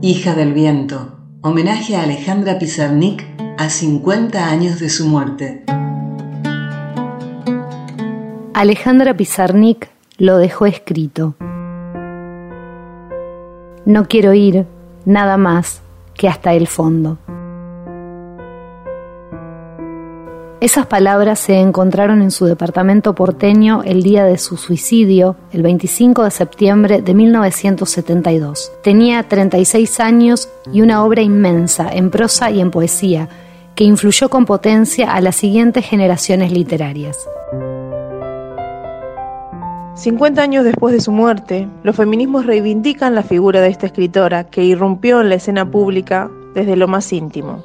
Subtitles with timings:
[0.00, 3.26] Hija del viento, homenaje a Alejandra Pizarnik
[3.58, 5.64] a 50 años de su muerte.
[8.54, 11.34] Alejandra Pizarnik lo dejó escrito.
[13.86, 14.66] No quiero ir
[15.04, 15.82] nada más
[16.14, 17.18] que hasta el fondo.
[20.60, 26.24] Esas palabras se encontraron en su departamento porteño el día de su suicidio, el 25
[26.24, 28.72] de septiembre de 1972.
[28.82, 33.28] Tenía 36 años y una obra inmensa en prosa y en poesía,
[33.76, 37.16] que influyó con potencia a las siguientes generaciones literarias.
[39.94, 44.64] 50 años después de su muerte, los feminismos reivindican la figura de esta escritora que
[44.64, 47.62] irrumpió en la escena pública desde lo más íntimo.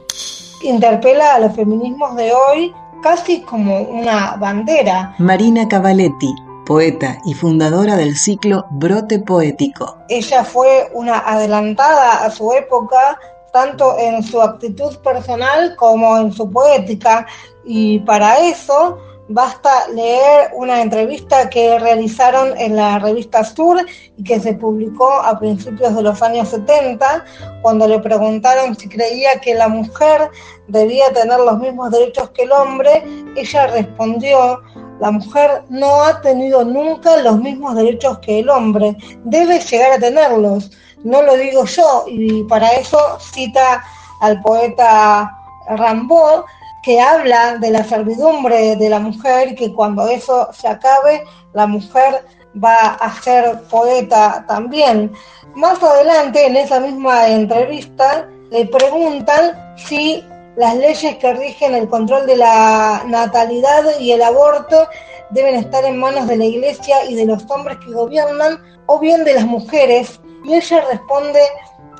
[0.61, 5.13] Interpela a los feminismos de hoy casi como una bandera.
[5.19, 6.33] Marina Cavaletti,
[6.65, 9.97] poeta y fundadora del ciclo Brote Poético.
[10.07, 13.19] Ella fue una adelantada a su época,
[13.51, 17.27] tanto en su actitud personal como en su poética,
[17.65, 18.97] y para eso
[19.29, 23.85] Basta leer una entrevista que realizaron en la revista Sur
[24.17, 27.23] y que se publicó a principios de los años 70,
[27.61, 30.29] cuando le preguntaron si creía que la mujer
[30.67, 33.03] debía tener los mismos derechos que el hombre,
[33.37, 34.61] ella respondió,
[34.99, 39.99] la mujer no ha tenido nunca los mismos derechos que el hombre, debe llegar a
[39.99, 40.71] tenerlos,
[41.03, 43.83] no lo digo yo, y para eso cita
[44.19, 45.31] al poeta
[45.69, 46.43] Rambaud,
[46.83, 51.65] que habla de la servidumbre de la mujer y que cuando eso se acabe, la
[51.65, 52.25] mujer
[52.61, 55.11] va a ser poeta también.
[55.55, 60.23] Más adelante, en esa misma entrevista, le preguntan si
[60.55, 64.87] las leyes que rigen el control de la natalidad y el aborto
[65.31, 69.23] deben estar en manos de la iglesia y de los hombres que gobiernan o bien
[69.23, 70.19] de las mujeres.
[70.43, 71.39] Y ella responde,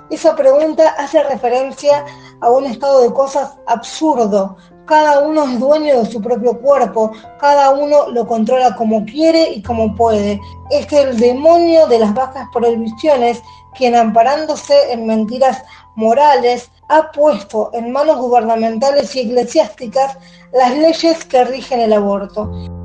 [0.09, 2.05] esa pregunta hace referencia
[2.41, 7.71] a un estado de cosas absurdo, cada uno es dueño de su propio cuerpo, cada
[7.71, 10.39] uno lo controla como quiere y como puede.
[10.69, 13.41] Es el demonio de las bajas prohibiciones
[13.75, 15.63] quien amparándose en mentiras
[15.95, 20.17] morales ha puesto en manos gubernamentales y eclesiásticas
[20.51, 22.82] las leyes que rigen el aborto.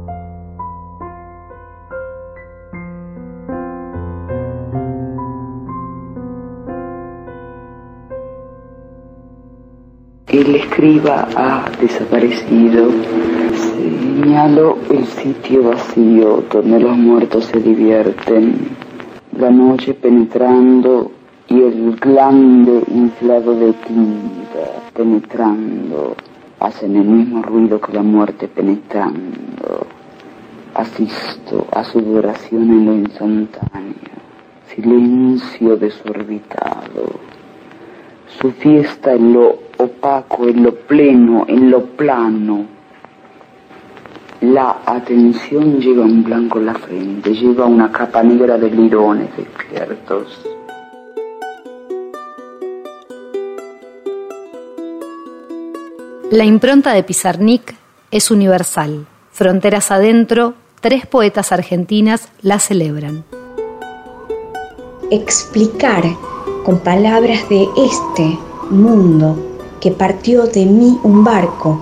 [10.38, 12.92] El escriba ha desaparecido.
[13.56, 18.68] Señalo el sitio vacío donde los muertos se divierten.
[19.36, 21.10] La noche penetrando
[21.48, 26.14] y el glande inflado de tinta penetrando
[26.60, 29.88] hacen el mismo ruido que la muerte penetrando.
[30.72, 34.18] Asisto a su duración en lo instantáneo,
[34.72, 37.06] silencio desorbitado,
[38.40, 42.66] su fiesta en lo opaco, en lo pleno, en lo plano.
[44.40, 50.44] La atención lleva un blanco en la frente, lleva una capa negra de lirones despiertos.
[56.30, 57.74] La impronta de Pizarnik
[58.10, 59.06] es universal.
[59.32, 63.24] Fronteras adentro, tres poetas argentinas la celebran.
[65.10, 66.04] Explicar
[66.64, 68.38] con palabras de este
[68.70, 69.47] mundo
[69.80, 71.80] que partió de mí un barco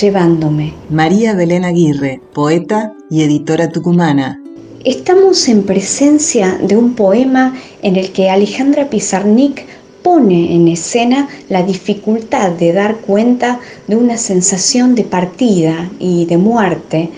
[0.00, 0.74] llevándome.
[0.90, 4.40] María Belén Aguirre, poeta y editora tucumana.
[4.84, 9.64] Estamos en presencia de un poema en el que Alejandra Pizarnik
[10.02, 16.36] pone en escena la dificultad de dar cuenta de una sensación de partida y de
[16.36, 17.10] muerte,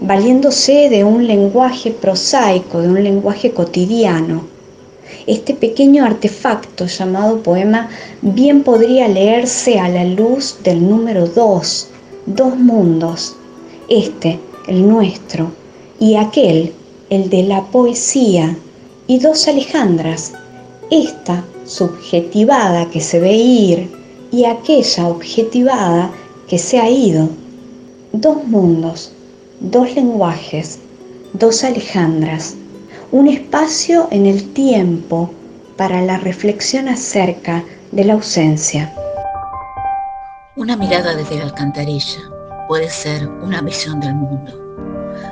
[0.00, 4.49] valiéndose de un lenguaje prosaico, de un lenguaje cotidiano.
[5.26, 7.90] Este pequeño artefacto llamado poema
[8.22, 11.88] bien podría leerse a la luz del número dos,
[12.26, 13.36] dos mundos,
[13.88, 15.52] este, el nuestro,
[15.98, 16.72] y aquel,
[17.10, 18.56] el de la poesía,
[19.06, 20.32] y dos Alejandras,
[20.90, 23.90] esta subjetivada que se ve ir
[24.32, 26.10] y aquella objetivada
[26.48, 27.28] que se ha ido.
[28.12, 29.12] Dos mundos,
[29.60, 30.78] dos lenguajes,
[31.34, 32.56] dos Alejandras
[33.12, 35.34] un espacio en el tiempo
[35.76, 38.94] para la reflexión acerca de la ausencia.
[40.54, 42.20] Una mirada desde la alcantarilla
[42.68, 44.52] puede ser una visión del mundo.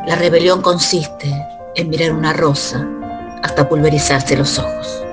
[0.08, 1.32] La rebelión consiste
[1.76, 2.84] en mirar una rosa
[3.44, 5.04] hasta pulverizarse los ojos.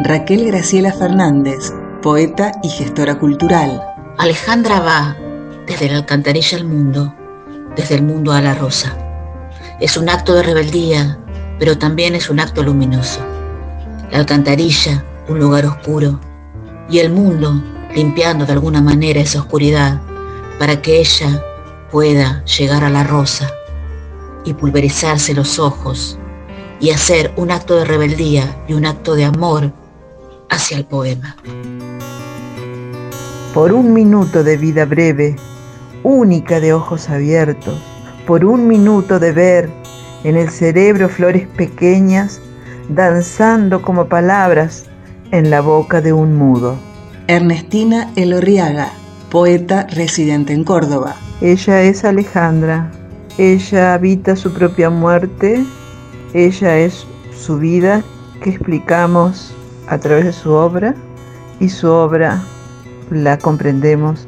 [0.00, 1.72] Raquel Graciela Fernández,
[2.02, 3.80] poeta y gestora cultural.
[4.18, 5.16] Alejandra va
[5.68, 7.14] desde la alcantarilla al mundo,
[7.76, 8.96] desde el mundo a la rosa.
[9.78, 11.20] Es un acto de rebeldía
[11.58, 13.20] pero también es un acto luminoso.
[14.10, 16.18] La alcantarilla un lugar oscuro
[16.88, 17.62] y el mundo
[17.94, 20.00] limpiando de alguna manera esa oscuridad
[20.58, 21.44] para que ella
[21.90, 23.50] pueda llegar a la rosa
[24.44, 26.18] y pulverizarse los ojos
[26.80, 29.72] y hacer un acto de rebeldía y un acto de amor
[30.48, 31.36] hacia el poema.
[33.52, 35.36] Por un minuto de vida breve,
[36.02, 37.74] única de ojos abiertos,
[38.26, 39.70] por un minuto de ver
[40.24, 42.40] en el cerebro flores pequeñas
[42.88, 44.86] danzando como palabras
[45.30, 46.76] en la boca de un mudo.
[47.26, 48.90] Ernestina Elorriaga,
[49.30, 51.16] poeta residente en Córdoba.
[51.40, 52.90] Ella es Alejandra,
[53.36, 55.64] ella habita su propia muerte,
[56.32, 57.06] ella es
[57.36, 58.02] su vida
[58.42, 59.54] que explicamos
[59.88, 60.94] a través de su obra
[61.60, 62.42] y su obra
[63.10, 64.26] la comprendemos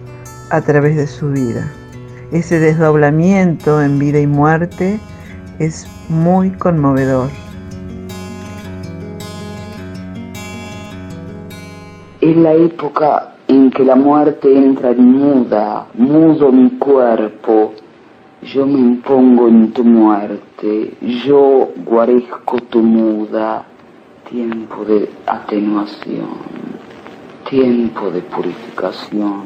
[0.50, 1.72] a través de su vida.
[2.32, 5.00] Ese desdoblamiento en vida y muerte
[5.60, 7.30] es muy conmovedor.
[12.20, 17.74] Es la época en que la muerte entra en muda, mudo mi cuerpo,
[18.42, 23.64] yo me impongo en tu muerte, yo guarezco tu muda,
[24.28, 26.50] tiempo de atenuación
[27.50, 29.42] tiempo de purificación,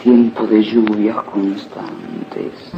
[0.00, 2.72] tiempo de lluvias constantes.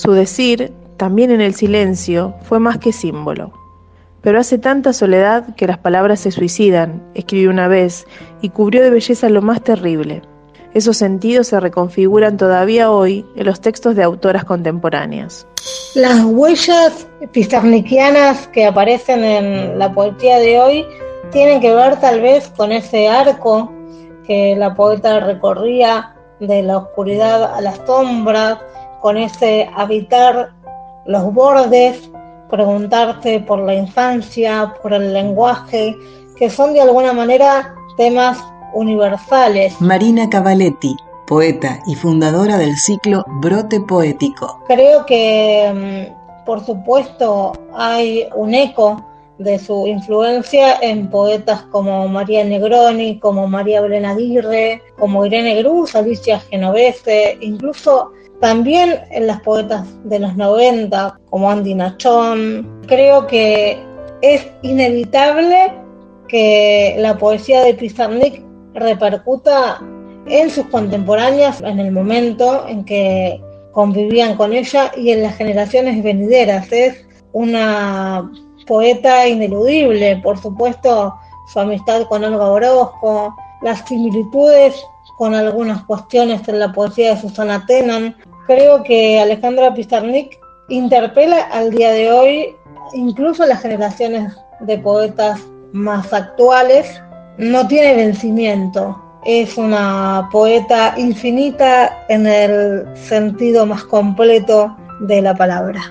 [0.00, 3.52] Su decir, también en el silencio, fue más que símbolo.
[4.22, 8.06] Pero hace tanta soledad que las palabras se suicidan, escribió una vez,
[8.40, 10.22] y cubrió de belleza lo más terrible.
[10.72, 15.46] Esos sentidos se reconfiguran todavía hoy en los textos de autoras contemporáneas.
[15.94, 20.86] Las huellas pizarniquianas que aparecen en la poesía de hoy
[21.30, 23.70] tienen que ver tal vez con ese arco
[24.26, 28.60] que la poeta recorría de la oscuridad a las sombras,
[29.00, 30.50] con ese habitar
[31.06, 32.10] los bordes,
[32.50, 35.96] preguntarse por la infancia, por el lenguaje,
[36.36, 38.38] que son de alguna manera temas
[38.74, 39.80] universales.
[39.80, 44.60] Marina Cavaletti, poeta y fundadora del ciclo Brote Poético.
[44.66, 49.04] Creo que, mm, por supuesto, hay un eco
[49.38, 55.94] de su influencia en poetas como María Negroni, como María Belén Aguirre, como Irene Gruz,
[55.94, 62.82] Alicia Genovese, incluso también en las poetas de los 90, como Andy Nachón.
[62.86, 63.78] Creo que
[64.22, 65.72] es inevitable
[66.28, 68.42] que la poesía de Pizarnik
[68.74, 69.80] repercuta
[70.26, 73.40] en sus contemporáneas en el momento en que
[73.72, 76.70] convivían con ella y en las generaciones venideras.
[76.72, 78.30] Es una
[78.66, 81.14] poeta ineludible, por supuesto
[81.52, 84.80] su amistad con Olga Orozco, las similitudes
[85.18, 88.16] con algunas cuestiones en la poesía de Susana Tenan.
[88.50, 90.36] Creo que Alejandra Pizarnik
[90.68, 92.56] interpela al día de hoy
[92.94, 95.38] incluso las generaciones de poetas
[95.72, 97.00] más actuales.
[97.38, 105.82] No tiene vencimiento, es una poeta infinita en el sentido más completo de la palabra.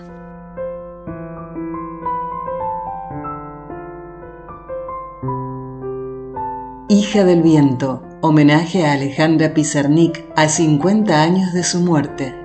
[6.90, 12.38] Hija del Viento, homenaje a Alejandra Pizarnik a 50 años de su muerte.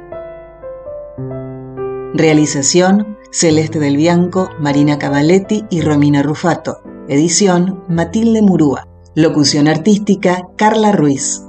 [2.16, 6.78] Realización, Celeste del Bianco, Marina Cavaletti y Romina Rufato.
[7.08, 8.86] Edición, Matilde Murúa.
[9.16, 11.42] Locución artística, Carla Ruiz.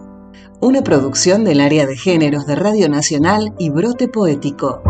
[0.62, 4.81] Una producción del área de géneros de Radio Nacional y Brote Poético.